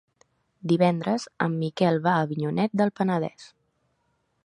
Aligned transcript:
Divendres 0.71 1.27
en 1.47 1.59
Miquel 1.65 2.01
va 2.09 2.15
a 2.17 2.25
Avinyonet 2.29 2.77
del 2.83 2.97
Penedès. 3.01 3.51